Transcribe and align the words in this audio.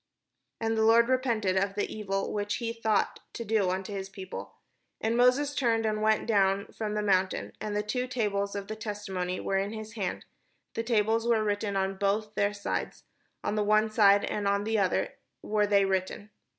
"And 0.59 0.75
the 0.75 0.81
Lord 0.83 1.09
repented 1.09 1.55
of 1.55 1.75
the 1.75 1.95
evil 1.95 2.33
which 2.33 2.55
he 2.55 2.73
thought 2.73 3.19
to 3.33 3.45
do 3.45 3.69
unto 3.69 3.93
his 3.93 4.09
people. 4.09 4.55
And 4.99 5.15
Moses 5.15 5.53
turned, 5.53 5.85
and 5.85 6.01
went 6.01 6.25
down 6.25 6.65
from 6.75 6.95
the 6.95 7.03
mount, 7.03 7.35
and 7.35 7.75
the 7.75 7.83
two 7.83 8.07
tables 8.07 8.55
of 8.55 8.67
the 8.67 8.75
testimony 8.75 9.39
were 9.39 9.59
in 9.59 9.73
his 9.73 9.93
hand; 9.93 10.25
the 10.73 10.81
tables 10.81 11.27
were 11.27 11.43
written 11.43 11.75
on 11.75 11.97
both 11.97 12.33
their 12.33 12.51
sides; 12.51 13.03
on 13.43 13.53
the 13.53 13.63
one 13.63 13.91
side 13.91 14.25
and 14.25 14.47
on 14.47 14.63
the 14.63 14.79
other 14.79 15.13
were 15.43 15.67
they 15.67 15.85
written. 15.85 16.31